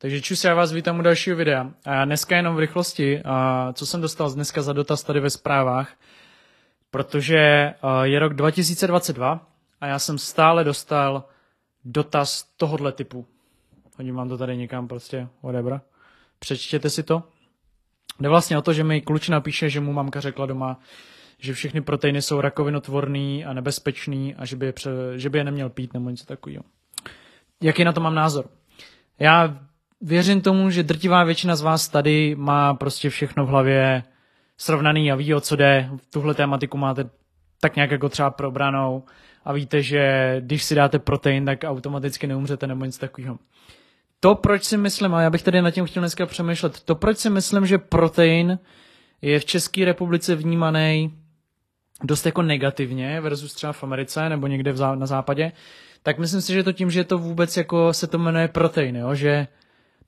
Takže 0.00 0.20
čus, 0.20 0.44
já 0.44 0.54
vás 0.54 0.72
vítám 0.72 0.98
u 0.98 1.02
dalšího 1.02 1.36
videa. 1.36 1.70
A 1.84 2.04
dneska 2.04 2.36
jenom 2.36 2.56
v 2.56 2.58
rychlosti, 2.58 3.22
co 3.72 3.86
jsem 3.86 4.00
dostal 4.00 4.30
dneska 4.30 4.62
za 4.62 4.72
dotaz 4.72 5.02
tady 5.02 5.20
ve 5.20 5.30
zprávách, 5.30 5.92
protože 6.90 7.74
je 8.02 8.18
rok 8.18 8.34
2022 8.34 9.46
a 9.80 9.86
já 9.86 9.98
jsem 9.98 10.18
stále 10.18 10.64
dostal 10.64 11.24
dotaz 11.84 12.42
tohohle 12.56 12.92
typu. 12.92 13.26
Hodím 13.96 14.14
vám 14.14 14.28
to 14.28 14.38
tady 14.38 14.56
někam 14.56 14.88
prostě, 14.88 15.28
whatever. 15.42 15.80
Přečtěte 16.38 16.90
si 16.90 17.02
to. 17.02 17.22
Jde 18.20 18.28
vlastně 18.28 18.58
o 18.58 18.62
to, 18.62 18.72
že 18.72 18.84
mi 18.84 19.00
klučina 19.00 19.40
píše, 19.40 19.70
že 19.70 19.80
mu 19.80 19.92
mamka 19.92 20.20
řekla 20.20 20.46
doma, 20.46 20.80
že 21.38 21.54
všechny 21.54 21.80
proteiny 21.80 22.22
jsou 22.22 22.40
rakovinotvorný 22.40 23.44
a 23.44 23.52
nebezpečný 23.52 24.34
a 24.34 24.44
že 24.44 24.56
by 24.56 24.66
je, 24.66 24.72
pře, 24.72 24.90
že 25.16 25.30
by 25.30 25.38
je 25.38 25.44
neměl 25.44 25.68
pít 25.68 25.94
nebo 25.94 26.10
něco 26.10 26.26
takového. 26.26 26.64
Jaký 27.62 27.84
na 27.84 27.92
to 27.92 28.00
mám 28.00 28.14
názor? 28.14 28.48
Já 29.18 29.58
věřím 30.00 30.40
tomu, 30.40 30.70
že 30.70 30.82
drtivá 30.82 31.24
většina 31.24 31.56
z 31.56 31.62
vás 31.62 31.88
tady 31.88 32.34
má 32.38 32.74
prostě 32.74 33.10
všechno 33.10 33.46
v 33.46 33.48
hlavě 33.48 34.02
srovnaný 34.56 35.12
a 35.12 35.14
ví, 35.14 35.34
o 35.34 35.40
co 35.40 35.56
jde. 35.56 35.90
Tuhle 36.12 36.34
tématiku 36.34 36.78
máte 36.78 37.10
tak 37.60 37.76
nějak 37.76 37.90
jako 37.90 38.08
třeba 38.08 38.30
probranou 38.30 39.04
a 39.44 39.52
víte, 39.52 39.82
že 39.82 40.36
když 40.40 40.64
si 40.64 40.74
dáte 40.74 40.98
protein, 40.98 41.44
tak 41.44 41.64
automaticky 41.64 42.26
neumřete 42.26 42.66
nebo 42.66 42.84
něco 42.84 43.00
takového. 43.00 43.38
To, 44.20 44.34
proč 44.34 44.64
si 44.64 44.76
myslím, 44.76 45.14
a 45.14 45.22
já 45.22 45.30
bych 45.30 45.42
tady 45.42 45.62
nad 45.62 45.70
tím 45.70 45.86
chtěl 45.86 46.00
dneska 46.00 46.26
přemýšlet, 46.26 46.80
to, 46.80 46.94
proč 46.94 47.18
si 47.18 47.30
myslím, 47.30 47.66
že 47.66 47.78
protein 47.78 48.58
je 49.22 49.40
v 49.40 49.44
České 49.44 49.84
republice 49.84 50.34
vnímaný 50.34 51.14
dost 52.04 52.26
jako 52.26 52.42
negativně 52.42 53.20
versus 53.20 53.54
třeba 53.54 53.72
v 53.72 53.82
Americe 53.82 54.28
nebo 54.28 54.46
někde 54.46 54.72
v 54.72 54.76
zá, 54.76 54.94
na 54.94 55.06
západě, 55.06 55.52
tak 56.02 56.18
myslím 56.18 56.40
si, 56.40 56.52
že 56.52 56.62
to 56.62 56.72
tím, 56.72 56.90
že 56.90 57.04
to 57.04 57.18
vůbec 57.18 57.56
jako 57.56 57.92
se 57.92 58.06
to 58.06 58.18
jmenuje 58.18 58.48
protein, 58.48 58.96
jo? 58.96 59.14
že 59.14 59.46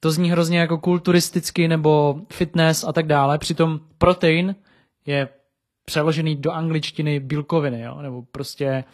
to 0.01 0.11
zní 0.11 0.31
hrozně 0.31 0.59
jako 0.59 0.79
kulturisticky 0.79 1.69
nebo 1.69 2.21
fitness 2.33 2.85
a 2.85 2.93
tak 2.93 3.07
dále. 3.07 3.39
Přitom 3.39 3.81
protein 3.99 4.55
je 5.07 5.29
přeložený 5.85 6.37
do 6.37 6.51
angličtiny 6.51 7.21
bílkoviny, 7.21 7.81
jo? 7.81 8.03
nebo 8.03 8.23
prostě 8.23 8.85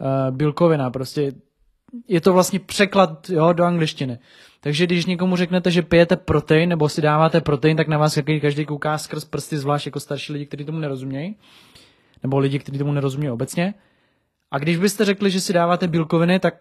uh, 0.00 0.36
bílkovina, 0.36 0.90
prostě 0.90 1.32
je 2.08 2.20
to 2.20 2.32
vlastně 2.32 2.60
překlad 2.60 3.30
jo, 3.30 3.52
do 3.52 3.64
angličtiny. 3.64 4.18
Takže 4.60 4.86
když 4.86 5.06
někomu 5.06 5.36
řeknete, 5.36 5.70
že 5.70 5.82
pijete 5.82 6.16
protein 6.16 6.68
nebo 6.68 6.88
si 6.88 7.02
dáváte 7.02 7.40
protein, 7.40 7.76
tak 7.76 7.88
na 7.88 7.98
vás 7.98 8.18
každý 8.40 8.66
kouká 8.66 8.98
skrz 8.98 9.24
prsty, 9.24 9.58
zvlášť 9.58 9.86
jako 9.86 10.00
starší 10.00 10.32
lidi, 10.32 10.46
kteří 10.46 10.64
tomu 10.64 10.78
nerozumějí, 10.78 11.36
nebo 12.22 12.38
lidi, 12.38 12.58
kteří 12.58 12.78
tomu 12.78 12.92
nerozumějí 12.92 13.30
obecně. 13.30 13.74
A 14.50 14.58
když 14.58 14.76
byste 14.76 15.04
řekli, 15.04 15.30
že 15.30 15.40
si 15.40 15.52
dáváte 15.52 15.88
bílkoviny, 15.88 16.40
tak 16.40 16.54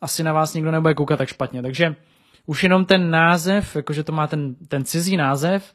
asi 0.00 0.22
na 0.22 0.32
vás 0.32 0.54
nikdo 0.54 0.70
nebude 0.70 0.94
koukat 0.94 1.18
tak 1.18 1.28
špatně. 1.28 1.62
Takže 1.62 1.96
už 2.46 2.62
jenom 2.62 2.84
ten 2.84 3.10
název, 3.10 3.76
jakože 3.76 4.04
to 4.04 4.12
má 4.12 4.26
ten, 4.26 4.54
ten 4.68 4.84
cizí 4.84 5.16
název 5.16 5.74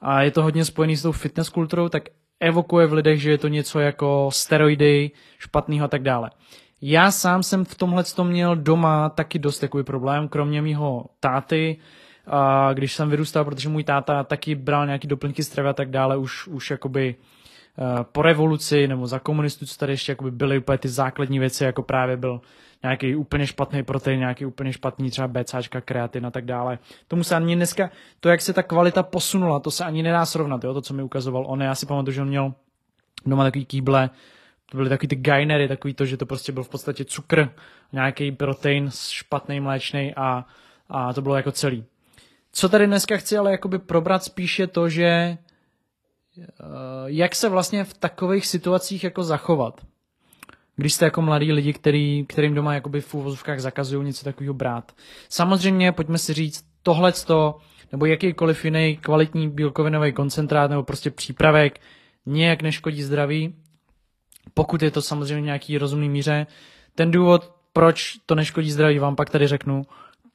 a 0.00 0.22
je 0.22 0.30
to 0.30 0.42
hodně 0.42 0.64
spojený 0.64 0.96
s 0.96 1.02
tou 1.02 1.12
fitness 1.12 1.48
kulturou, 1.48 1.88
tak 1.88 2.02
evokuje 2.40 2.86
v 2.86 2.92
lidech, 2.92 3.22
že 3.22 3.30
je 3.30 3.38
to 3.38 3.48
něco 3.48 3.80
jako 3.80 4.28
steroidy, 4.32 5.10
špatného 5.38 5.84
a 5.84 5.88
tak 5.88 6.02
dále. 6.02 6.30
Já 6.82 7.10
sám 7.10 7.42
jsem 7.42 7.64
v 7.64 7.74
tomhle 7.74 8.04
měl 8.22 8.56
doma 8.56 9.08
taky 9.08 9.38
dost 9.38 9.58
takový 9.58 9.84
problém, 9.84 10.28
kromě 10.28 10.62
mýho 10.62 11.04
táty, 11.20 11.76
a 12.26 12.72
když 12.72 12.92
jsem 12.92 13.10
vyrůstal, 13.10 13.44
protože 13.44 13.68
můj 13.68 13.84
táta 13.84 14.24
taky 14.24 14.54
bral 14.54 14.86
nějaký 14.86 15.08
doplňky 15.08 15.42
stravy 15.42 15.68
a 15.68 15.72
tak 15.72 15.90
dále, 15.90 16.16
už, 16.16 16.46
už 16.46 16.70
jakoby 16.70 17.14
uh, 17.78 18.02
po 18.02 18.22
revoluci 18.22 18.88
nebo 18.88 19.06
za 19.06 19.18
komunistů, 19.18 19.66
co 19.66 19.76
tady 19.76 19.92
ještě 19.92 20.12
jakoby 20.12 20.30
byly 20.30 20.58
úplně 20.58 20.78
ty 20.78 20.88
základní 20.88 21.38
věci, 21.38 21.64
jako 21.64 21.82
právě 21.82 22.16
byl 22.16 22.40
nějaký 22.82 23.16
úplně 23.16 23.46
špatný 23.46 23.82
protein, 23.82 24.18
nějaký 24.18 24.46
úplně 24.46 24.72
špatný 24.72 25.10
třeba 25.10 25.28
BCAčka, 25.28 25.80
kreatin 25.80 26.26
a 26.26 26.30
tak 26.30 26.44
dále. 26.44 26.78
Tomu 27.08 27.24
se 27.24 27.36
ani 27.36 27.56
dneska, 27.56 27.90
to 28.20 28.28
jak 28.28 28.40
se 28.40 28.52
ta 28.52 28.62
kvalita 28.62 29.02
posunula, 29.02 29.60
to 29.60 29.70
se 29.70 29.84
ani 29.84 30.02
nedá 30.02 30.26
srovnat, 30.26 30.64
jo, 30.64 30.74
to, 30.74 30.82
co 30.82 30.94
mi 30.94 31.02
ukazoval 31.02 31.44
on. 31.46 31.62
Já 31.62 31.74
si 31.74 31.86
pamatuju, 31.86 32.14
že 32.14 32.22
on 32.22 32.28
měl 32.28 32.54
doma 33.26 33.44
takový 33.44 33.64
kýble, 33.64 34.10
to 34.70 34.76
byly 34.76 34.88
takový 34.88 35.08
ty 35.08 35.16
gainery, 35.16 35.68
takový 35.68 35.94
to, 35.94 36.06
že 36.06 36.16
to 36.16 36.26
prostě 36.26 36.52
byl 36.52 36.62
v 36.62 36.68
podstatě 36.68 37.04
cukr, 37.04 37.48
nějaký 37.92 38.32
protein 38.32 38.90
špatný 38.90 39.60
mléčný 39.60 40.14
a, 40.16 40.46
a 40.88 41.12
to 41.12 41.22
bylo 41.22 41.36
jako 41.36 41.52
celý. 41.52 41.84
Co 42.52 42.68
tady 42.68 42.86
dneska 42.86 43.16
chci 43.16 43.38
ale 43.38 43.50
jakoby 43.50 43.78
probrat 43.78 44.24
spíš 44.24 44.58
je 44.58 44.66
to, 44.66 44.88
že 44.88 45.04
eh, 45.04 45.38
jak 47.04 47.34
se 47.34 47.48
vlastně 47.48 47.84
v 47.84 47.94
takových 47.94 48.46
situacích 48.46 49.04
jako 49.04 49.22
zachovat. 49.22 49.80
Když 50.78 50.94
jste 50.94 51.04
jako 51.04 51.22
mladí 51.22 51.52
lidi, 51.52 51.72
který, 51.72 52.24
kterým 52.28 52.54
doma 52.54 52.74
jakoby 52.74 53.00
v 53.00 53.14
úvozovkách 53.14 53.60
zakazují 53.60 54.06
něco 54.06 54.24
takového 54.24 54.54
brát. 54.54 54.92
Samozřejmě, 55.28 55.92
pojďme 55.92 56.18
si 56.18 56.34
říct, 56.34 56.64
tohleto 56.82 57.58
nebo 57.92 58.06
jakýkoliv 58.06 58.64
jiný 58.64 58.96
kvalitní 58.96 59.48
bílkovinový 59.48 60.12
koncentrát 60.12 60.70
nebo 60.70 60.82
prostě 60.82 61.10
přípravek 61.10 61.80
nějak 62.26 62.62
neškodí 62.62 63.02
zdraví, 63.02 63.54
pokud 64.54 64.82
je 64.82 64.90
to 64.90 65.02
samozřejmě 65.02 65.46
nějaký 65.46 65.78
rozumný 65.78 66.08
míře. 66.08 66.46
Ten 66.94 67.10
důvod, 67.10 67.52
proč 67.72 68.18
to 68.26 68.34
neškodí 68.34 68.70
zdraví, 68.70 68.98
vám 68.98 69.16
pak 69.16 69.30
tady 69.30 69.46
řeknu. 69.46 69.82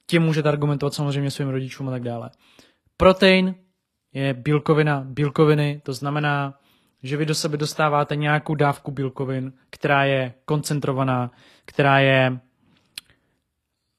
Tím 0.07 0.21
můžete 0.23 0.49
argumentovat 0.49 0.93
samozřejmě 0.93 1.31
svým 1.31 1.49
rodičům 1.49 1.87
a 1.87 1.91
tak 1.91 2.03
dále. 2.03 2.29
Protein 2.97 3.55
je 4.13 4.33
bílkovina, 4.33 5.03
bílkoviny, 5.07 5.81
to 5.83 5.93
znamená, 5.93 6.59
že 7.03 7.17
vy 7.17 7.25
do 7.25 7.35
sebe 7.35 7.57
dostáváte 7.57 8.15
nějakou 8.15 8.55
dávku 8.55 8.91
bílkovin, 8.91 9.53
která 9.69 10.03
je 10.03 10.33
koncentrovaná, 10.45 11.31
která 11.65 11.99
je 11.99 12.39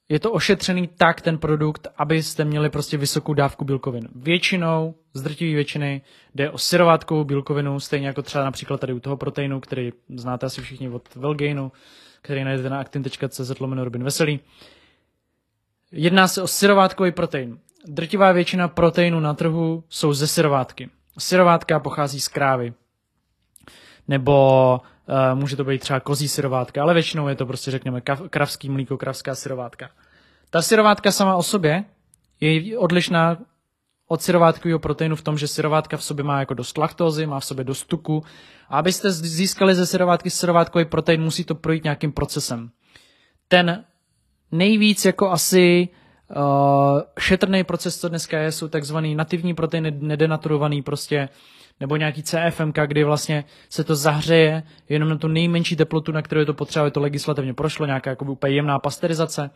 je 0.09 0.21
to 0.21 0.33
ošetřený 0.33 0.87
tak, 0.87 1.21
ten 1.21 1.39
produkt, 1.39 1.89
abyste 1.97 2.45
měli 2.45 2.71
prostě 2.71 2.97
vysokou 2.97 3.35
dávku 3.35 3.65
bílkovin. 3.65 4.09
Většinou, 4.15 4.95
z 5.15 5.23
drtivé 5.23 5.55
většiny, 5.55 6.03
jde 6.35 6.51
o 6.51 6.59
syrovátkovou 6.59 7.25
bílkovinu, 7.25 7.81
stejně 7.81 8.07
jako 8.07 8.23
třeba 8.23 8.45
například 8.45 8.81
tady 8.81 8.93
u 8.93 9.01
toho 9.01 9.17
proteinu, 9.17 9.61
který 9.61 9.93
znáte 10.17 10.47
asi 10.47 10.63
všichni 10.63 10.89
od 10.89 11.15
Velgainu, 11.15 11.73
který 12.23 12.45
najdete 12.45 12.71
na 12.71 12.81
actin.cz 12.81 13.51
Robin 13.61 14.05
Veselý. 14.05 14.41
Jedná 15.93 16.29
se 16.29 16.43
o 16.43 16.47
syrovátkový 16.47 17.13
protein. 17.13 17.59
Drtivá 17.87 18.33
většina 18.33 18.69
proteinů 18.69 19.21
na 19.21 19.35
trhu 19.35 19.85
jsou 19.89 20.13
ze 20.13 20.27
syrovátky. 20.27 20.91
Syrovátka 21.19 21.81
pochází 21.81 22.21
z 22.21 22.29
krávy. 22.29 22.73
Nebo 24.09 24.81
Uh, 25.09 25.39
může 25.39 25.57
to 25.57 25.65
být 25.65 25.81
třeba 25.81 26.01
kozí 26.01 26.29
syrovátka, 26.29 26.83
ale 26.83 26.95
většinou 26.95 27.29
je 27.29 27.35
to 27.35 27.47
prostě, 27.47 27.71
řekněme, 27.71 28.01
kravský 28.31 28.71
mlíko, 28.71 28.99
kravská 28.99 29.35
syrovátka. 29.35 29.91
Ta 30.51 30.63
syrovátka 30.63 31.13
sama 31.13 31.37
o 31.37 31.43
sobě 31.43 31.85
je 32.41 32.79
odlišná 32.79 33.39
od 34.09 34.23
syrovátkového 34.23 34.79
proteinu 34.79 35.17
v 35.17 35.23
tom, 35.23 35.39
že 35.39 35.49
syrovátka 35.49 35.97
v 35.97 36.05
sobě 36.05 36.25
má 36.25 36.39
jako 36.39 36.55
dost 36.55 36.79
laktózy, 36.79 37.27
má 37.27 37.41
v 37.41 37.45
sobě 37.45 37.65
dost 37.65 37.85
tuku. 37.85 38.25
A 38.69 38.79
abyste 38.79 39.13
získali 39.13 39.75
ze 39.75 39.87
syrovátky 39.87 40.31
syrovátkový 40.31 40.85
protein, 40.85 41.23
musí 41.23 41.45
to 41.45 41.55
projít 41.55 41.85
nějakým 41.85 42.13
procesem. 42.13 42.71
Ten 43.49 43.85
nejvíc 44.53 45.05
jako 45.05 45.31
asi 45.31 45.89
uh, 46.37 47.01
šetrný 47.19 47.65
proces, 47.65 48.01
co 48.01 48.09
dneska 48.09 48.39
je, 48.39 48.53
jsou 48.53 48.69
takzvaný 48.69 49.15
nativní 49.15 49.55
proteiny, 49.55 49.91
nedenaturovaný 50.01 50.83
prostě 50.83 51.29
nebo 51.81 51.97
nějaký 51.97 52.23
CFM, 52.23 52.73
kdy 52.87 53.05
vlastně 53.05 53.45
se 53.69 53.85
to 53.85 53.97
zahřeje 53.97 54.63
jenom 54.89 55.09
na 55.09 55.17
tu 55.17 55.29
nejmenší 55.29 55.77
teplotu, 55.77 56.13
na 56.13 56.23
kterou 56.23 56.39
je 56.39 56.47
to 56.47 56.55
potřeba, 56.55 56.85
je 56.85 56.91
to 56.91 57.01
legislativně 57.01 57.55
prošlo, 57.55 57.87
nějaká 57.87 58.11
jakoby 58.11 58.31
úplně 58.31 58.55
jemná 58.55 58.79
pasterizace, 58.79 59.51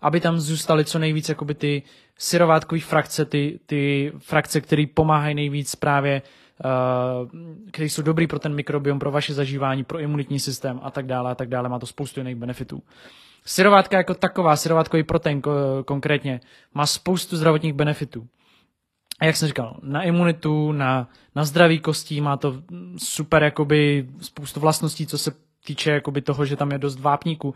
aby 0.00 0.20
tam 0.20 0.40
zůstaly 0.40 0.84
co 0.84 0.98
nejvíc 0.98 1.28
jakoby 1.28 1.54
ty 1.54 1.82
syrovátkové 2.18 2.80
frakce, 2.80 3.24
ty, 3.24 3.60
ty 3.66 4.12
frakce, 4.18 4.60
které 4.60 4.84
pomáhají 4.94 5.34
nejvíc 5.34 5.74
právě 5.74 6.22
Uh, 6.64 7.28
které 7.70 7.86
jsou 7.86 8.02
dobrý 8.02 8.26
pro 8.26 8.38
ten 8.38 8.54
mikrobiom, 8.54 8.98
pro 8.98 9.10
vaše 9.10 9.34
zažívání, 9.34 9.84
pro 9.84 9.98
imunitní 9.98 10.40
systém 10.40 10.80
a 10.82 10.90
tak 10.90 11.06
dále 11.06 11.30
a 11.30 11.34
tak 11.34 11.48
dále. 11.48 11.68
Má 11.68 11.78
to 11.78 11.86
spoustu 11.86 12.20
jiných 12.20 12.36
benefitů. 12.36 12.82
Syrovátka 13.44 13.96
jako 13.96 14.14
taková, 14.14 14.56
syrovátkový 14.56 15.02
protein 15.02 15.42
konkrétně, 15.84 16.40
má 16.74 16.86
spoustu 16.86 17.36
zdravotních 17.36 17.72
benefitů 17.72 18.26
jak 19.26 19.36
jsem 19.36 19.48
říkal, 19.48 19.76
na 19.82 20.02
imunitu, 20.02 20.72
na, 20.72 21.08
na 21.34 21.44
zdraví 21.44 21.78
kostí, 21.78 22.20
má 22.20 22.36
to 22.36 22.62
super 22.96 23.42
jakoby 23.42 24.08
spoustu 24.20 24.60
vlastností, 24.60 25.06
co 25.06 25.18
se 25.18 25.32
týče 25.66 25.90
jakoby 25.90 26.22
toho, 26.22 26.44
že 26.44 26.56
tam 26.56 26.72
je 26.72 26.78
dost 26.78 27.00
vápníků. 27.00 27.48
Uh, 27.48 27.54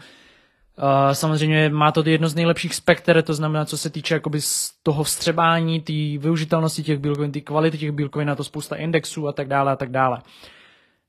samozřejmě 1.13 1.69
má 1.69 1.93
to 1.93 2.09
jedno 2.09 2.29
z 2.29 2.35
nejlepších 2.35 2.75
spekter, 2.75 3.23
to 3.23 3.35
znamená, 3.35 3.65
co 3.65 3.79
se 3.79 3.91
týče 3.91 4.15
jakoby 4.15 4.41
z 4.41 4.73
toho 4.83 5.05
vstřebání, 5.05 5.81
té 5.81 5.93
využitelnosti 5.93 6.83
těch 6.83 6.99
bílkovin, 6.99 7.33
té 7.33 7.41
kvality 7.41 7.79
těch 7.79 7.93
bílkovin, 7.93 8.29
na 8.29 8.35
to 8.35 8.45
spousta 8.45 8.77
indexů 8.77 9.29
a 9.29 9.33
tak 9.33 9.49
dále 9.49 9.73
a 9.73 9.77
tak 9.77 9.91
dále. 9.91 10.19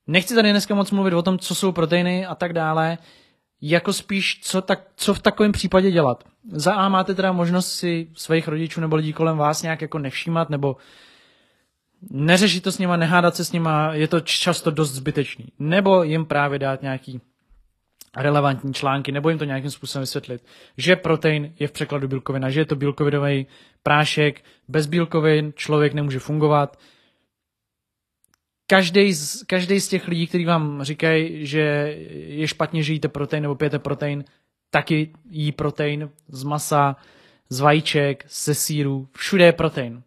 Nechci 0.08 0.36
tady 0.36 0.52
dneska 0.52 0.76
moc 0.76 0.92
mluvit 0.92 1.14
o 1.14 1.22
tom, 1.22 1.40
co 1.40 1.56
jsou 1.56 1.72
proteiny 1.72 2.26
a 2.26 2.36
tak 2.36 2.54
dále, 2.54 2.98
jako 3.62 3.94
spíš, 3.94 4.40
co, 4.44 4.62
tak, 4.62 4.80
co 4.96 5.14
v 5.14 5.20
takovém 5.20 5.52
případě 5.52 5.92
dělat. 5.92 6.24
Za 6.52 6.74
A 6.74 6.90
máte 6.90 7.16
teda 7.16 7.32
možnost 7.32 7.72
si 7.72 8.08
svých 8.14 8.48
rodičů 8.48 8.82
nebo 8.82 8.96
lidí 8.96 9.14
kolem 9.14 9.38
vás 9.38 9.64
nějak 9.64 9.82
jako 9.82 10.00
nevšímat, 10.00 10.50
nebo 10.50 10.78
neřešit 12.12 12.64
to 12.64 12.72
s 12.72 12.78
nima, 12.78 12.98
nehádat 12.98 13.36
se 13.36 13.46
s 13.46 13.52
nima, 13.52 13.94
je 13.94 14.08
to 14.08 14.20
často 14.20 14.72
dost 14.72 14.92
zbytečný. 14.92 15.46
Nebo 15.60 16.04
jim 16.04 16.26
právě 16.26 16.60
dát 16.60 16.82
nějaký 16.82 17.22
relevantní 18.18 18.74
články, 18.74 19.12
nebo 19.12 19.30
jim 19.30 19.38
to 19.38 19.46
nějakým 19.46 19.72
způsobem 19.72 20.04
vysvětlit, 20.04 20.46
že 20.78 20.96
protein 20.96 21.54
je 21.60 21.68
v 21.68 21.72
překladu 21.72 22.08
bílkovina, 22.08 22.50
že 22.50 22.60
je 22.60 22.66
to 22.66 22.76
bílkovinový 22.76 23.48
prášek, 23.84 24.42
bez 24.68 24.86
bílkovin 24.86 25.54
člověk 25.56 25.94
nemůže 25.94 26.20
fungovat. 26.20 26.78
Každý 28.69 29.13
z, 29.13 29.45
z 29.80 29.88
těch 29.88 30.07
lidí, 30.07 30.27
kteří 30.27 30.45
vám 30.45 30.83
říkají, 30.83 31.45
že 31.45 31.95
je 32.27 32.48
špatně, 32.48 32.83
že 32.83 32.94
jíte 32.94 33.07
protein 33.07 33.44
nebo 33.44 33.56
pijete 33.56 33.80
protein, 33.80 34.24
taky 34.69 35.13
jí 35.30 35.51
protein 35.51 36.10
z 36.27 36.44
masa, 36.44 36.95
z 37.50 37.60
vajíček, 37.60 38.25
ze 38.30 38.56
síru, 38.56 39.07
všude 39.16 39.45
je 39.45 39.51
protein. 39.54 40.04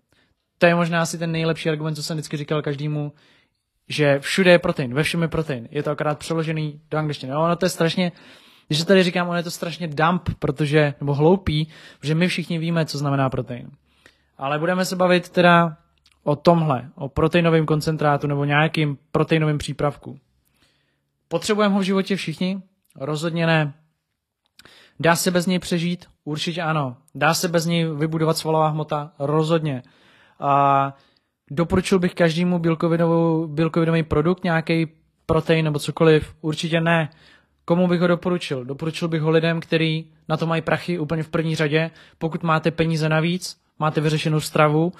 To 0.58 0.66
je 0.66 0.74
možná 0.74 1.02
asi 1.02 1.18
ten 1.18 1.32
nejlepší 1.32 1.68
argument, 1.70 1.94
co 1.94 2.02
jsem 2.02 2.16
vždycky 2.16 2.36
říkal 2.36 2.62
každému, 2.62 3.12
že 3.88 4.18
všude 4.18 4.50
je 4.50 4.58
protein, 4.58 4.94
ve 4.94 5.02
všem 5.02 5.22
je 5.22 5.28
protein. 5.28 5.68
Je 5.70 5.82
to 5.82 5.90
akorát 5.90 6.18
přeložený 6.18 6.80
do 6.90 6.98
angličtiny. 6.98 7.32
No, 7.32 7.42
ono 7.42 7.56
to 7.56 7.66
je 7.66 7.70
strašně, 7.70 8.12
když 8.66 8.78
to 8.78 8.84
tady 8.84 9.02
říkám, 9.02 9.28
ono 9.28 9.36
je 9.36 9.42
to 9.42 9.50
strašně 9.50 9.88
dump, 9.88 10.22
protože, 10.38 10.94
nebo 11.00 11.14
hloupý, 11.14 11.68
protože 12.00 12.14
my 12.14 12.28
všichni 12.28 12.58
víme, 12.58 12.86
co 12.86 12.98
znamená 12.98 13.30
protein. 13.30 13.70
Ale 14.38 14.58
budeme 14.58 14.84
se 14.84 14.96
bavit 14.96 15.28
teda 15.28 15.76
o 16.24 16.36
tomhle, 16.36 16.90
o 16.94 17.08
proteinovém 17.08 17.66
koncentrátu 17.66 18.26
nebo 18.26 18.44
nějakým 18.44 18.98
proteinovým 19.12 19.58
přípravku. 19.58 20.18
Potřebujeme 21.28 21.74
ho 21.74 21.80
v 21.80 21.84
životě 21.84 22.16
všichni? 22.16 22.62
Rozhodně 22.96 23.46
ne. 23.46 23.74
Dá 25.00 25.16
se 25.16 25.30
bez 25.30 25.46
něj 25.46 25.58
přežít? 25.58 26.06
Určitě 26.24 26.62
ano. 26.62 26.96
Dá 27.14 27.34
se 27.34 27.48
bez 27.48 27.66
něj 27.66 27.84
vybudovat 27.94 28.36
svalová 28.36 28.68
hmota? 28.68 29.12
Rozhodně. 29.18 29.82
A 30.40 30.94
doporučil 31.50 31.98
bych 31.98 32.14
každému 32.14 32.58
bílkovinový 33.46 34.02
produkt, 34.02 34.44
nějaký 34.44 34.86
protein 35.26 35.64
nebo 35.64 35.78
cokoliv? 35.78 36.34
Určitě 36.40 36.80
ne. 36.80 37.08
Komu 37.64 37.88
bych 37.88 38.00
ho 38.00 38.06
doporučil? 38.06 38.64
Doporučil 38.64 39.08
bych 39.08 39.22
ho 39.22 39.30
lidem, 39.30 39.60
kteří 39.60 40.12
na 40.28 40.36
to 40.36 40.46
mají 40.46 40.62
prachy 40.62 40.98
úplně 40.98 41.22
v 41.22 41.28
první 41.28 41.56
řadě. 41.56 41.90
Pokud 42.18 42.42
máte 42.42 42.70
peníze 42.70 43.08
navíc, 43.08 43.56
máte 43.78 44.00
vyřešenou 44.00 44.40
stravu, 44.40 44.92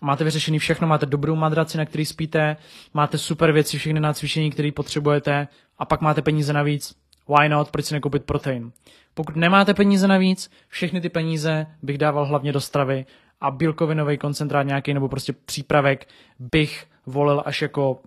máte 0.00 0.24
vyřešený 0.24 0.58
všechno, 0.58 0.88
máte 0.88 1.06
dobrou 1.06 1.36
madraci, 1.36 1.78
na 1.78 1.84
který 1.84 2.06
spíte, 2.06 2.56
máte 2.94 3.18
super 3.18 3.52
věci, 3.52 3.78
všechny 3.78 4.00
na 4.00 4.12
cvičení, 4.12 4.50
které 4.50 4.72
potřebujete 4.72 5.48
a 5.78 5.84
pak 5.84 6.00
máte 6.00 6.22
peníze 6.22 6.52
navíc, 6.52 6.94
why 7.28 7.48
not, 7.48 7.70
proč 7.70 7.84
si 7.84 7.94
nekoupit 7.94 8.24
protein. 8.24 8.72
Pokud 9.14 9.36
nemáte 9.36 9.74
peníze 9.74 10.08
navíc, 10.08 10.50
všechny 10.68 11.00
ty 11.00 11.08
peníze 11.08 11.66
bych 11.82 11.98
dával 11.98 12.24
hlavně 12.26 12.52
do 12.52 12.60
stravy 12.60 13.06
a 13.40 13.50
bílkovinový 13.50 14.18
koncentrát 14.18 14.66
nějaký 14.66 14.94
nebo 14.94 15.08
prostě 15.08 15.32
přípravek 15.32 16.08
bych 16.38 16.86
volil 17.06 17.42
až 17.46 17.62
jako 17.62 18.00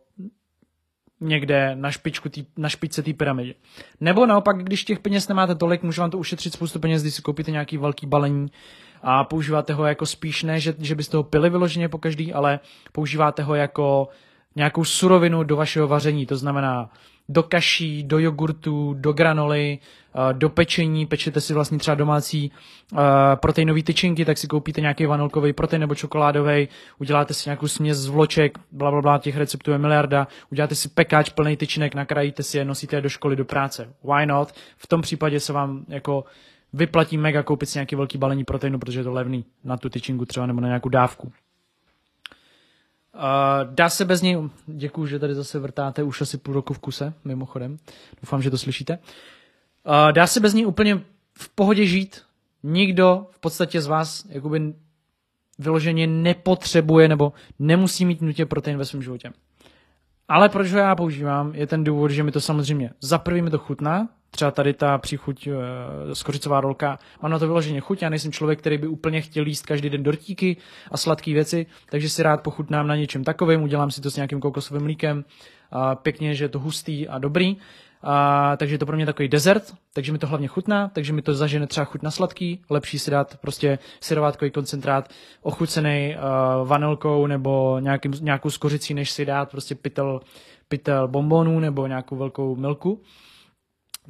někde 1.21 1.75
na, 1.75 1.91
špičku 1.91 2.29
tý, 2.29 2.45
na 2.57 2.69
špičce 2.69 3.03
té 3.03 3.13
pyramidy. 3.13 3.55
Nebo 3.99 4.25
naopak, 4.25 4.63
když 4.63 4.83
těch 4.83 4.99
peněz 4.99 5.27
nemáte 5.27 5.55
tolik, 5.55 5.83
může 5.83 6.01
vám 6.01 6.11
to 6.11 6.17
ušetřit 6.17 6.53
spoustu 6.53 6.79
peněz, 6.79 7.01
když 7.01 7.13
si 7.13 7.21
koupíte 7.21 7.51
nějaký 7.51 7.77
velký 7.77 8.07
balení 8.07 8.51
a 9.01 9.23
používáte 9.23 9.73
ho 9.73 9.85
jako 9.85 10.05
spíš 10.05 10.43
ne, 10.43 10.59
že, 10.59 10.73
že 10.79 10.95
byste 10.95 11.17
ho 11.17 11.23
pili 11.23 11.49
vyloženě 11.49 11.89
po 11.89 11.97
každý, 11.97 12.33
ale 12.33 12.59
používáte 12.91 13.43
ho 13.43 13.55
jako 13.55 14.07
nějakou 14.55 14.83
surovinu 14.83 15.43
do 15.43 15.55
vašeho 15.55 15.87
vaření, 15.87 16.25
to 16.25 16.37
znamená 16.37 16.89
do 17.31 17.43
kaší, 17.43 18.03
do 18.03 18.19
jogurtu, 18.19 18.93
do 18.93 19.13
granoly, 19.13 19.79
eh, 19.79 20.33
do 20.33 20.49
pečení, 20.49 21.05
pečete 21.05 21.41
si 21.41 21.53
vlastně 21.53 21.77
třeba 21.77 21.95
domácí 21.95 22.51
eh, 22.51 22.97
proteinové 23.35 23.83
tyčinky, 23.83 24.25
tak 24.25 24.37
si 24.37 24.47
koupíte 24.47 24.81
nějaký 24.81 25.05
vanilkový 25.05 25.53
protein 25.53 25.79
nebo 25.79 25.95
čokoládový, 25.95 26.67
uděláte 26.99 27.33
si 27.33 27.49
nějakou 27.49 27.67
směs 27.67 27.97
z 27.97 28.07
vloček, 28.07 28.57
bla, 28.71 28.91
bla, 28.91 29.01
bla, 29.01 29.17
těch 29.17 29.37
receptů 29.37 29.71
je 29.71 29.77
miliarda, 29.77 30.27
uděláte 30.51 30.75
si 30.75 30.89
pekáč 30.89 31.29
plný 31.29 31.57
tyčinek, 31.57 31.95
nakrájíte 31.95 32.43
si 32.43 32.57
je, 32.57 32.65
nosíte 32.65 32.95
je 32.95 33.01
do 33.01 33.09
školy, 33.09 33.35
do 33.35 33.45
práce. 33.45 33.93
Why 34.03 34.25
not? 34.25 34.51
V 34.77 34.87
tom 34.87 35.01
případě 35.01 35.39
se 35.39 35.53
vám 35.53 35.85
jako 35.87 36.23
vyplatí 36.73 37.17
mega 37.17 37.43
koupit 37.43 37.69
si 37.69 37.77
nějaký 37.77 37.95
velký 37.95 38.17
balení 38.17 38.43
proteinu, 38.43 38.79
protože 38.79 38.99
je 38.99 39.03
to 39.03 39.11
levný 39.11 39.45
na 39.63 39.77
tu 39.77 39.89
tyčinku 39.89 40.25
třeba 40.25 40.45
nebo 40.45 40.61
na 40.61 40.67
nějakou 40.67 40.89
dávku. 40.89 41.31
Uh, 43.15 43.73
dá 43.73 43.89
se 43.89 44.05
bez 44.05 44.21
něj, 44.21 44.37
děkuji, 44.67 45.05
že 45.05 45.19
tady 45.19 45.35
zase 45.35 45.59
vrtáte 45.59 46.03
už 46.03 46.21
asi 46.21 46.37
půl 46.37 46.53
roku 46.53 46.73
v 46.73 46.79
kuse, 46.79 47.13
mimochodem, 47.25 47.77
doufám, 48.21 48.41
že 48.41 48.51
to 48.51 48.57
slyšíte. 48.57 48.97
Uh, 48.97 50.11
dá 50.11 50.27
se 50.27 50.39
bez 50.39 50.53
něj 50.53 50.65
úplně 50.65 51.01
v 51.37 51.49
pohodě 51.49 51.85
žít, 51.85 52.21
nikdo 52.63 53.27
v 53.31 53.39
podstatě 53.39 53.81
z 53.81 53.87
vás 53.87 54.25
jakoby 54.29 54.73
vyloženě 55.59 56.07
nepotřebuje 56.07 57.07
nebo 57.07 57.33
nemusí 57.59 58.05
mít 58.05 58.21
nutně 58.21 58.45
protein 58.45 58.77
ve 58.77 58.85
svém 58.85 59.03
životě. 59.03 59.31
Ale 60.27 60.49
proč 60.49 60.71
ho 60.71 60.79
já 60.79 60.95
používám, 60.95 61.55
je 61.55 61.67
ten 61.67 61.83
důvod, 61.83 62.11
že 62.11 62.23
mi 62.23 62.31
to 62.31 62.41
samozřejmě 62.41 62.93
za 63.01 63.17
prvý 63.17 63.41
mi 63.41 63.49
to 63.49 63.57
chutná, 63.57 64.09
třeba 64.31 64.51
tady 64.51 64.73
ta 64.73 64.97
příchuť 64.97 65.47
uh, 65.47 65.53
skořicová 66.13 66.61
rolka, 66.61 66.99
mám 67.21 67.31
na 67.31 67.39
to 67.39 67.47
vyloženě 67.47 67.79
chuť, 67.79 68.01
já 68.01 68.09
nejsem 68.09 68.31
člověk, 68.31 68.59
který 68.59 68.77
by 68.77 68.87
úplně 68.87 69.21
chtěl 69.21 69.47
jíst 69.47 69.65
každý 69.65 69.89
den 69.89 70.03
dortíky 70.03 70.57
a 70.91 70.97
sladké 70.97 71.33
věci, 71.33 71.65
takže 71.89 72.09
si 72.09 72.23
rád 72.23 72.41
pochutnám 72.41 72.87
na 72.87 72.95
něčem 72.95 73.23
takovém, 73.23 73.63
udělám 73.63 73.91
si 73.91 74.01
to 74.01 74.11
s 74.11 74.15
nějakým 74.15 74.39
kokosovým 74.39 74.83
mlíkem, 74.83 75.25
a 75.71 75.95
pěkně, 75.95 76.35
že 76.35 76.43
je 76.43 76.49
to 76.49 76.59
hustý 76.59 77.07
a 77.07 77.17
dobrý, 77.17 77.57
a, 78.03 78.55
takže 78.57 78.75
je 78.75 78.79
to 78.79 78.85
pro 78.85 78.95
mě 78.95 79.05
takový 79.05 79.27
dezert, 79.27 79.73
takže 79.93 80.11
mi 80.11 80.17
to 80.17 80.27
hlavně 80.27 80.47
chutná, 80.47 80.87
takže 80.87 81.13
mi 81.13 81.21
to 81.21 81.33
zažene 81.33 81.67
třeba 81.67 81.85
chuť 81.85 82.01
na 82.01 82.11
sladký, 82.11 82.61
lepší 82.69 82.99
si 82.99 83.11
dát 83.11 83.37
prostě 83.41 83.79
syrovátkový 84.01 84.51
koncentrát 84.51 85.09
ochucený 85.41 86.15
uh, 86.15 86.67
vanilkou 86.67 87.27
nebo 87.27 87.79
nějakým, 87.79 88.13
nějakou 88.21 88.49
skořicí, 88.49 88.93
než 88.93 89.11
si 89.11 89.25
dát 89.25 89.51
prostě 89.51 89.75
pytel, 89.75 90.21
pytel 90.67 91.07
bombonů 91.07 91.59
nebo 91.59 91.87
nějakou 91.87 92.15
velkou 92.15 92.55
milku. 92.55 93.01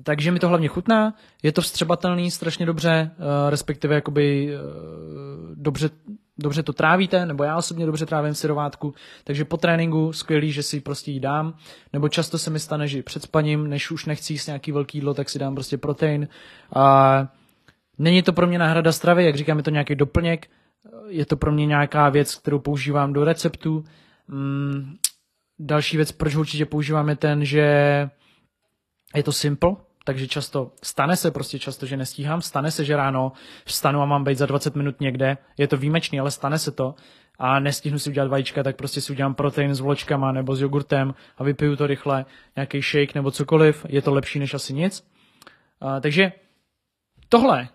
Takže 0.03 0.31
mi 0.31 0.39
to 0.39 0.47
hlavně 0.47 0.67
chutná, 0.67 1.13
je 1.43 1.51
to 1.51 1.61
vstřebatelný 1.61 2.31
strašně 2.31 2.65
dobře, 2.65 3.11
uh, 3.17 3.49
respektive 3.49 3.95
jakoby 3.95 4.55
uh, 4.55 5.55
dobře, 5.55 5.89
dobře 6.37 6.63
to 6.63 6.73
trávíte, 6.73 7.25
nebo 7.25 7.43
já 7.43 7.57
osobně 7.57 7.85
dobře 7.85 8.05
trávím 8.05 8.33
syrovátku, 8.33 8.93
takže 9.23 9.45
po 9.45 9.57
tréninku 9.57 10.13
skvělý, 10.13 10.51
že 10.51 10.63
si 10.63 10.79
prostě 10.79 11.11
jí 11.11 11.19
dám, 11.19 11.53
nebo 11.93 12.09
často 12.09 12.37
se 12.37 12.49
mi 12.49 12.59
stane, 12.59 12.87
že 12.87 13.03
před 13.03 13.23
spaním, 13.23 13.69
než 13.69 13.91
už 13.91 14.05
nechci 14.05 14.33
jíst 14.33 14.47
nějaký 14.47 14.71
velký 14.71 14.97
jídlo, 14.97 15.13
tak 15.13 15.29
si 15.29 15.39
dám 15.39 15.55
prostě 15.55 15.77
protein. 15.77 16.27
A 16.75 17.27
není 17.97 18.21
to 18.21 18.33
pro 18.33 18.47
mě 18.47 18.59
náhrada 18.59 18.91
stravy, 18.91 19.25
jak 19.25 19.35
říkám, 19.35 19.57
je 19.57 19.63
to 19.63 19.69
nějaký 19.69 19.95
doplněk, 19.95 20.47
je 21.07 21.25
to 21.25 21.37
pro 21.37 21.51
mě 21.51 21.65
nějaká 21.65 22.09
věc, 22.09 22.35
kterou 22.35 22.59
používám 22.59 23.13
do 23.13 23.23
receptu. 23.23 23.83
Mm, 24.27 24.95
další 25.59 25.97
věc, 25.97 26.11
proč 26.11 26.35
určitě 26.35 26.65
používám, 26.65 27.09
je 27.09 27.15
ten, 27.15 27.45
že 27.45 28.09
je 29.15 29.23
to 29.23 29.31
simple, 29.31 29.75
takže 30.03 30.27
často 30.27 30.71
stane 30.83 31.15
se 31.15 31.31
prostě 31.31 31.59
často, 31.59 31.85
že 31.85 31.97
nestíhám, 31.97 32.41
stane 32.41 32.71
se, 32.71 32.85
že 32.85 32.97
ráno 32.97 33.31
vstanu 33.65 34.01
a 34.01 34.05
mám 34.05 34.23
být 34.23 34.37
za 34.37 34.45
20 34.45 34.75
minut 34.75 35.01
někde, 35.01 35.37
je 35.57 35.67
to 35.67 35.77
výjimečný, 35.77 36.19
ale 36.19 36.31
stane 36.31 36.59
se 36.59 36.71
to. 36.71 36.95
A 37.39 37.59
nestihnu 37.59 37.99
si 37.99 38.09
udělat 38.09 38.29
vajíčka, 38.29 38.63
tak 38.63 38.75
prostě 38.75 39.01
si 39.01 39.13
udělám 39.13 39.35
protein 39.35 39.75
s 39.75 39.79
vločkama 39.79 40.31
nebo 40.31 40.55
s 40.55 40.61
jogurtem 40.61 41.13
a 41.37 41.43
vypiju 41.43 41.75
to 41.75 41.87
rychle, 41.87 42.25
nějaký 42.55 42.81
shake 42.81 43.15
nebo 43.15 43.31
cokoliv, 43.31 43.85
je 43.89 44.01
to 44.01 44.13
lepší 44.13 44.39
než 44.39 44.53
asi 44.53 44.73
nic. 44.73 45.07
A, 45.81 45.99
takže 45.99 46.31
tohle, 47.29 47.67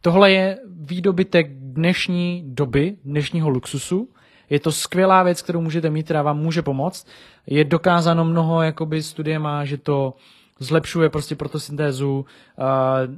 tohle 0.00 0.32
je 0.32 0.58
výdobytek 0.66 1.46
dnešní 1.50 2.42
doby, 2.46 2.96
dnešního 3.04 3.48
luxusu, 3.48 4.08
je 4.50 4.60
to 4.60 4.72
skvělá 4.72 5.22
věc, 5.22 5.42
kterou 5.42 5.60
můžete 5.60 5.90
mít, 5.90 6.02
která 6.02 6.22
vám 6.22 6.38
může 6.38 6.62
pomoct. 6.62 7.08
Je 7.46 7.64
dokázáno 7.64 8.24
mnoho 8.24 8.62
jakoby 8.62 9.02
studiema, 9.02 9.64
že 9.64 9.78
to 9.78 10.14
zlepšuje 10.58 11.10
prostě 11.10 11.36
protosyntézu, 11.36 12.26
uh, 12.58 13.14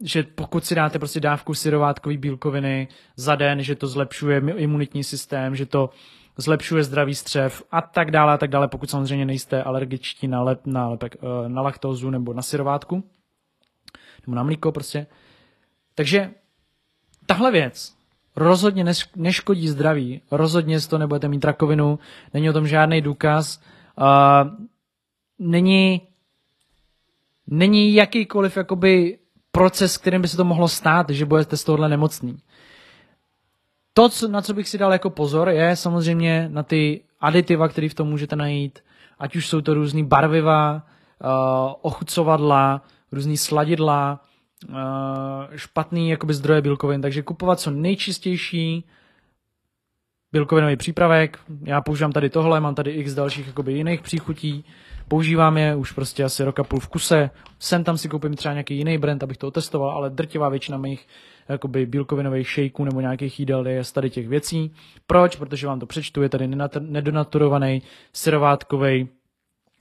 že 0.00 0.22
pokud 0.22 0.64
si 0.64 0.74
dáte 0.74 0.98
prostě 0.98 1.20
dávku 1.20 1.54
syrovátkový 1.54 2.16
bílkoviny 2.16 2.88
za 3.16 3.34
den, 3.34 3.62
že 3.62 3.74
to 3.74 3.86
zlepšuje 3.86 4.42
imunitní 4.56 5.04
systém, 5.04 5.56
že 5.56 5.66
to 5.66 5.90
zlepšuje 6.36 6.84
zdravý 6.84 7.14
střev 7.14 7.62
a 7.70 7.80
tak 7.80 8.10
dále 8.10 8.32
a 8.32 8.38
tak 8.38 8.50
dále, 8.50 8.68
pokud 8.68 8.90
samozřejmě 8.90 9.24
nejste 9.24 9.62
alergičtí 9.62 10.28
na, 10.28 10.42
lep, 10.42 10.66
na, 10.66 10.88
lepek, 10.88 11.16
uh, 11.20 11.48
na 11.48 11.62
laktózu 11.62 12.10
nebo 12.10 12.34
na 12.34 12.42
syrovátku, 12.42 13.04
nebo 14.26 14.36
na 14.36 14.42
mlíko 14.42 14.72
prostě. 14.72 15.06
Takže 15.94 16.30
tahle 17.26 17.50
věc 17.52 17.94
rozhodně 18.36 18.84
neškodí 19.16 19.68
zdraví, 19.68 20.22
rozhodně 20.30 20.80
z 20.80 20.86
toho 20.86 21.00
nebudete 21.00 21.28
mít 21.28 21.44
rakovinu, 21.44 21.98
není 22.34 22.50
o 22.50 22.52
tom 22.52 22.66
žádný 22.66 23.00
důkaz, 23.00 23.60
uh, 23.98 24.04
není 25.38 26.00
není 27.46 27.94
jakýkoliv 27.94 28.56
jakoby 28.56 29.18
proces, 29.52 29.96
kterým 29.96 30.22
by 30.22 30.28
se 30.28 30.36
to 30.36 30.44
mohlo 30.44 30.68
stát, 30.68 31.10
že 31.10 31.26
budete 31.26 31.56
z 31.56 31.64
tohohle 31.64 31.88
nemocný. 31.88 32.36
To, 33.92 34.08
co, 34.08 34.28
na 34.28 34.42
co 34.42 34.54
bych 34.54 34.68
si 34.68 34.78
dal 34.78 34.92
jako 34.92 35.10
pozor, 35.10 35.48
je 35.48 35.76
samozřejmě 35.76 36.48
na 36.52 36.62
ty 36.62 37.00
aditiva, 37.20 37.68
které 37.68 37.88
v 37.88 37.94
tom 37.94 38.08
můžete 38.08 38.36
najít, 38.36 38.78
ať 39.18 39.36
už 39.36 39.48
jsou 39.48 39.60
to 39.60 39.74
různý 39.74 40.04
barviva, 40.04 40.74
uh, 40.74 41.72
ochucovadla, 41.82 42.82
různý 43.12 43.36
sladidla, 43.36 44.20
uh, 44.68 44.76
špatný 45.56 46.10
jakoby 46.10 46.34
zdroje 46.34 46.62
bílkovin, 46.62 47.02
takže 47.02 47.22
kupovat 47.22 47.60
co 47.60 47.70
nejčistější, 47.70 48.84
bílkovinový 50.32 50.76
přípravek, 50.76 51.38
já 51.62 51.80
používám 51.80 52.12
tady 52.12 52.30
tohle, 52.30 52.60
mám 52.60 52.74
tady 52.74 52.90
x 52.90 53.14
dalších 53.14 53.46
jakoby 53.46 53.72
jiných 53.72 54.02
příchutí, 54.02 54.64
používám 55.08 55.58
je 55.58 55.76
už 55.76 55.92
prostě 55.92 56.24
asi 56.24 56.44
roka 56.44 56.64
půl 56.64 56.80
v 56.80 56.88
kuse, 56.88 57.30
sem 57.58 57.84
tam 57.84 57.98
si 57.98 58.08
koupím 58.08 58.34
třeba 58.34 58.54
nějaký 58.54 58.76
jiný 58.76 58.98
brand, 58.98 59.22
abych 59.22 59.36
to 59.36 59.48
otestoval, 59.48 59.90
ale 59.90 60.10
drtivá 60.10 60.48
většina 60.48 60.78
mých 60.78 61.06
jakoby 61.48 61.86
bílkovinových 61.86 62.48
shakeů 62.48 62.84
nebo 62.84 63.00
nějakých 63.00 63.40
jídel 63.40 63.66
je 63.66 63.84
z 63.84 63.92
tady 63.92 64.10
těch 64.10 64.28
věcí. 64.28 64.74
Proč? 65.06 65.36
Protože 65.36 65.66
vám 65.66 65.80
to 65.80 65.86
přečtu, 65.86 66.22
je 66.22 66.28
tady 66.28 66.48
nedonaturovaný 66.78 67.82
syrovátkový 68.12 69.08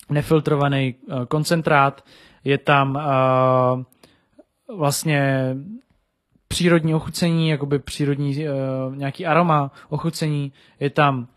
nefiltrovaný 0.10 0.96
uh, 0.96 1.26
koncentrát, 1.26 2.06
je 2.44 2.58
tam 2.58 2.96
uh, 2.96 4.78
vlastně 4.78 5.56
přírodní 6.48 6.96
ochucení, 6.96 7.50
jakoby 7.50 7.80
přírodní 7.80 8.48
uh, 8.48 8.96
nějaký 8.96 9.26
aroma 9.26 9.72
ochucení, 9.90 10.54
je 10.80 10.90
tam 10.90 11.28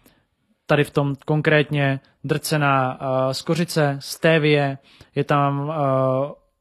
tady 0.67 0.85
v 0.85 0.91
tom 0.91 1.15
konkrétně 1.25 2.01
drcená 2.25 3.01
uh, 3.01 3.33
skořice, 3.33 3.97
stévie, 4.01 4.79
je 5.15 5.25
tam 5.25 5.69
uh, 5.69 5.75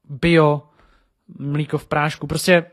bio, 0.08 0.62
mlíko 1.38 1.78
v 1.78 1.86
prášku, 1.86 2.26
prostě 2.26 2.64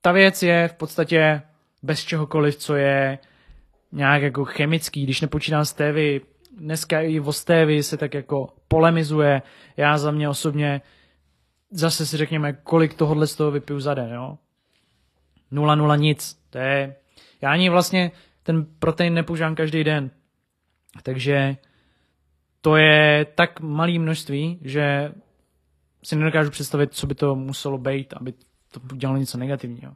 ta 0.00 0.12
věc 0.12 0.42
je 0.42 0.68
v 0.68 0.74
podstatě 0.74 1.42
bez 1.82 2.04
čehokoliv, 2.04 2.56
co 2.56 2.74
je 2.74 3.18
nějak 3.92 4.22
jako 4.22 4.44
chemický, 4.44 5.04
když 5.04 5.20
nepočítám 5.20 5.64
stévy, 5.64 6.20
dneska 6.58 7.00
i 7.00 7.20
o 7.20 7.32
stévy 7.32 7.82
se 7.82 7.96
tak 7.96 8.14
jako 8.14 8.48
polemizuje, 8.68 9.42
já 9.76 9.98
za 9.98 10.10
mě 10.10 10.28
osobně 10.28 10.80
zase 11.70 12.06
si 12.06 12.16
řekněme, 12.16 12.52
kolik 12.52 12.94
tohohle 12.94 13.26
z 13.26 13.36
toho 13.36 13.50
vypiju 13.50 13.80
za 13.80 13.94
den, 13.94 14.12
jo. 14.12 14.38
Nula, 15.50 15.74
nula, 15.74 15.96
nic. 15.96 16.38
To 16.50 16.58
je, 16.58 16.96
já 17.42 17.52
ani 17.52 17.70
vlastně 17.70 18.10
ten 18.42 18.66
protein 18.78 19.14
nepoužívám 19.14 19.54
každý 19.54 19.84
den. 19.84 20.10
Takže 21.02 21.56
to 22.60 22.76
je 22.76 23.26
tak 23.34 23.60
malé 23.60 23.98
množství, 23.98 24.58
že 24.62 25.12
si 26.02 26.16
nedokážu 26.16 26.50
představit, 26.50 26.94
co 26.94 27.06
by 27.06 27.14
to 27.14 27.36
muselo 27.36 27.78
být, 27.78 28.14
aby 28.16 28.32
to 28.72 28.80
udělalo 28.92 29.18
něco 29.18 29.38
negativního. 29.38 29.92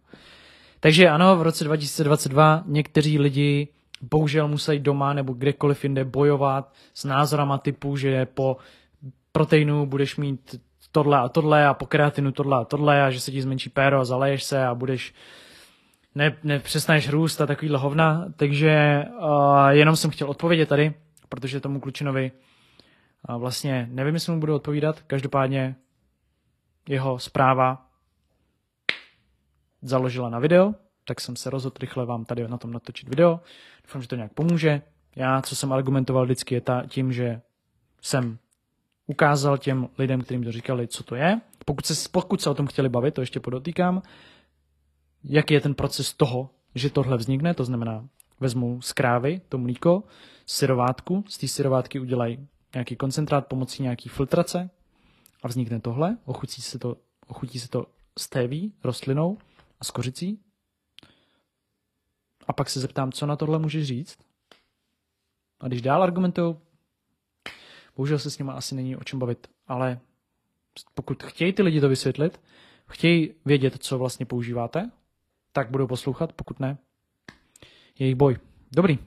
Takže 0.80 1.08
ano, 1.08 1.36
v 1.36 1.42
roce 1.42 1.64
2022 1.64 2.62
někteří 2.66 3.18
lidi 3.18 3.68
bohužel 4.00 4.48
musí 4.48 4.78
doma 4.78 5.12
nebo 5.12 5.32
kdekoliv 5.32 5.84
jinde 5.84 6.04
bojovat 6.04 6.72
s 6.94 7.04
názorama 7.04 7.58
typu, 7.58 7.96
že 7.96 8.26
po 8.26 8.56
proteinu 9.32 9.86
budeš 9.86 10.16
mít 10.16 10.60
tohle 10.92 11.18
a 11.18 11.28
tohle 11.28 11.66
a 11.66 11.74
po 11.74 11.86
kreatinu 11.86 12.32
tohle 12.32 12.60
a 12.60 12.64
tohle 12.64 13.02
a 13.02 13.10
že 13.10 13.20
se 13.20 13.32
ti 13.32 13.42
zmenší 13.42 13.70
péro 13.70 14.00
a 14.00 14.04
zaleješ 14.04 14.44
se 14.44 14.66
a 14.66 14.74
budeš 14.74 15.14
ne, 16.14 16.36
nepřestaneš 16.44 17.08
růst 17.08 17.40
a 17.40 17.46
takovýhle 17.46 17.78
hovna, 17.78 18.26
takže 18.36 19.04
uh, 19.20 19.68
jenom 19.68 19.96
jsem 19.96 20.10
chtěl 20.10 20.30
odpovědět 20.30 20.68
tady, 20.68 20.94
protože 21.28 21.60
tomu 21.60 21.80
klučinovi 21.80 22.32
uh, 23.28 23.36
vlastně 23.36 23.88
nevím, 23.90 24.14
jestli 24.14 24.32
mu 24.32 24.40
budu 24.40 24.54
odpovídat, 24.54 25.00
každopádně 25.00 25.76
jeho 26.88 27.18
zpráva 27.18 27.86
založila 29.82 30.30
na 30.30 30.38
video, 30.38 30.74
tak 31.04 31.20
jsem 31.20 31.36
se 31.36 31.50
rozhodl 31.50 31.76
rychle 31.80 32.06
vám 32.06 32.24
tady 32.24 32.48
na 32.48 32.58
tom 32.58 32.72
natočit 32.72 33.08
video. 33.08 33.40
Doufám, 33.86 34.02
že 34.02 34.08
to 34.08 34.16
nějak 34.16 34.32
pomůže. 34.32 34.82
Já, 35.16 35.42
co 35.42 35.56
jsem 35.56 35.72
argumentoval 35.72 36.24
vždycky, 36.24 36.54
je 36.54 36.60
ta, 36.60 36.82
tím, 36.86 37.12
že 37.12 37.40
jsem 38.02 38.38
ukázal 39.06 39.58
těm 39.58 39.88
lidem, 39.98 40.20
kterým 40.20 40.44
to 40.44 40.52
říkali, 40.52 40.88
co 40.88 41.02
to 41.02 41.14
je. 41.14 41.40
Pokud 41.64 41.86
se, 41.86 42.08
pokud 42.12 42.40
se 42.40 42.50
o 42.50 42.54
tom 42.54 42.66
chtěli 42.66 42.88
bavit, 42.88 43.14
to 43.14 43.20
ještě 43.20 43.40
podotýkám, 43.40 44.02
jaký 45.24 45.54
je 45.54 45.60
ten 45.60 45.74
proces 45.74 46.14
toho, 46.14 46.50
že 46.74 46.90
tohle 46.90 47.16
vznikne, 47.16 47.54
to 47.54 47.64
znamená, 47.64 48.08
vezmu 48.40 48.82
z 48.82 48.92
krávy 48.92 49.40
to 49.48 49.58
mlíko, 49.58 50.02
syrovátku, 50.46 51.24
z 51.28 51.38
té 51.38 51.48
syrovátky 51.48 52.00
udělají 52.00 52.48
nějaký 52.74 52.96
koncentrát 52.96 53.46
pomocí 53.46 53.82
nějaký 53.82 54.08
filtrace 54.08 54.70
a 55.42 55.48
vznikne 55.48 55.80
tohle, 55.80 56.18
ochutí 56.24 56.62
se 56.62 56.78
to, 56.78 56.96
ochutí 57.26 57.60
se 57.60 57.68
to 57.68 57.86
stéví, 58.18 58.72
rostlinou 58.84 59.38
a 59.80 59.84
s 59.84 59.90
kořicí. 59.90 60.40
A 62.46 62.52
pak 62.52 62.70
se 62.70 62.80
zeptám, 62.80 63.12
co 63.12 63.26
na 63.26 63.36
tohle 63.36 63.58
můžeš 63.58 63.86
říct. 63.86 64.18
A 65.60 65.68
když 65.68 65.82
dál 65.82 66.02
argumentují, 66.02 66.56
bohužel 67.96 68.18
se 68.18 68.30
s 68.30 68.38
nimi 68.38 68.50
asi 68.50 68.74
není 68.74 68.96
o 68.96 69.04
čem 69.04 69.18
bavit, 69.18 69.50
ale 69.66 70.00
pokud 70.94 71.22
chtějí 71.22 71.52
ty 71.52 71.62
lidi 71.62 71.80
to 71.80 71.88
vysvětlit, 71.88 72.40
chtějí 72.86 73.34
vědět, 73.44 73.82
co 73.82 73.98
vlastně 73.98 74.26
používáte, 74.26 74.90
tak 75.52 75.70
budou 75.70 75.86
poslouchat, 75.86 76.32
pokud 76.32 76.60
ne, 76.60 76.78
jejich 77.98 78.14
boj. 78.14 78.38
Dobrý. 78.72 78.98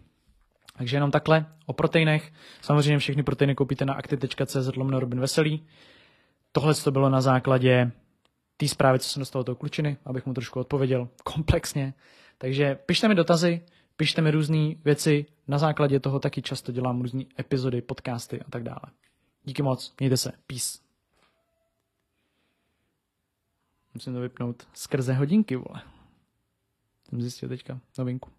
Takže 0.78 0.98
jenom 0.98 1.12
takhle 1.12 1.46
o 1.66 1.74
proteinech. 1.74 2.34
Samozřejmě 2.62 3.00
všechny 3.00 3.24
proteiny 3.24 3.56
koupíte 3.56 3.86
na 3.86 3.94
akty.cz 3.94 4.76
lomno 4.76 5.00
Robin 5.00 5.20
Veselý. 5.20 5.68
Tohle 6.52 6.74
to 6.74 6.92
bylo 6.92 7.10
na 7.10 7.22
základě 7.22 7.92
té 8.58 8.68
zprávy, 8.68 9.00
co 9.00 9.10
jsem 9.10 9.20
dostal 9.20 9.40
od 9.40 9.44
toho 9.44 9.56
klučiny, 9.56 9.98
abych 10.06 10.26
mu 10.26 10.34
trošku 10.34 10.60
odpověděl 10.60 11.10
komplexně. 11.24 11.94
Takže 12.38 12.76
pište 12.76 13.08
mi 13.08 13.16
dotazy, 13.16 13.62
pište 13.96 14.22
mi 14.22 14.32
různé 14.32 14.76
věci, 14.86 15.26
na 15.48 15.58
základě 15.58 16.00
toho 16.00 16.20
taky 16.20 16.42
často 16.42 16.72
dělám 16.72 17.02
různé 17.02 17.24
epizody, 17.40 17.82
podcasty 17.82 18.42
a 18.42 18.50
tak 18.50 18.64
dále. 18.64 18.82
Díky 19.44 19.64
moc, 19.64 19.94
mějte 20.00 20.18
se, 20.18 20.32
peace. 20.48 20.80
Musím 23.94 24.14
to 24.14 24.20
vypnout 24.20 24.68
skrze 24.74 25.14
hodinky, 25.14 25.56
vole. 25.56 25.82
Jsem 27.12 27.22
zjistil 27.22 27.50
teďka 27.50 27.80
novinku. 27.98 28.30